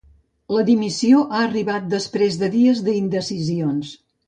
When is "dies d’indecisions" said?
2.57-3.97